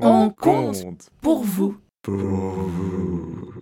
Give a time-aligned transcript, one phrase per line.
[0.00, 1.78] On compte pour vous.
[2.02, 3.54] Pour vous.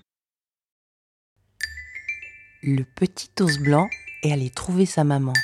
[2.62, 3.88] Le petit ours blanc
[4.22, 5.34] est allé trouver sa maman.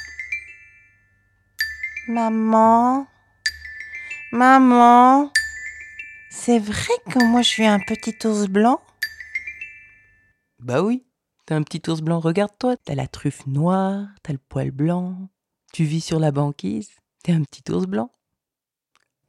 [2.08, 3.06] Maman,
[4.32, 5.30] maman,
[6.30, 8.80] c'est vrai que moi je suis un petit ours blanc?
[10.60, 11.04] Bah oui,
[11.44, 15.28] t'es un petit ours blanc, regarde-toi, t'as la truffe noire, t'as le poil blanc,
[15.74, 16.88] tu vis sur la banquise,
[17.22, 18.10] t'es un petit ours blanc.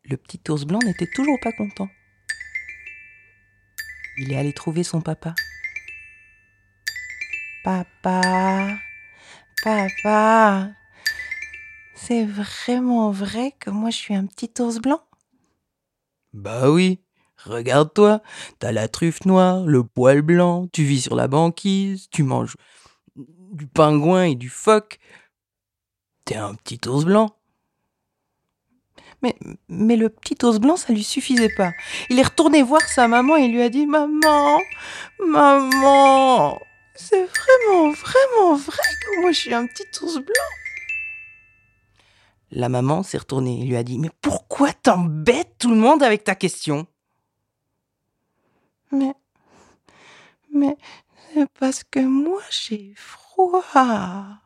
[0.04, 1.90] Le petit ours blanc n'était toujours pas content.
[4.18, 5.36] Il est allé trouver son papa.
[7.64, 8.80] Papa,
[9.64, 10.72] papa,
[11.94, 15.02] c'est vraiment vrai que moi je suis un petit ours blanc?
[16.34, 17.02] Bah oui,
[17.44, 18.22] regarde-toi,
[18.60, 22.56] t'as la truffe noire, le poil blanc, tu vis sur la banquise, tu manges
[23.16, 25.00] du pingouin et du phoque.
[26.26, 27.39] T'es un petit ours blanc.
[29.22, 29.36] Mais,
[29.68, 31.72] mais le petit ours blanc, ça lui suffisait pas.
[32.10, 34.60] Il est retourné voir sa maman et lui a dit Maman,
[35.20, 36.60] maman,
[36.96, 40.50] c'est vraiment, vraiment vrai que moi je suis un petit ours blanc.
[42.52, 46.24] La maman s'est retournée et lui a dit Mais pourquoi t'embêtes tout le monde avec
[46.24, 46.88] ta question?
[48.92, 49.14] Mais.
[50.52, 50.78] Mais
[51.34, 54.39] c'est parce que moi j'ai froid.